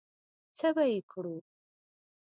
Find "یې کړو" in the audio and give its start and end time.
0.91-1.35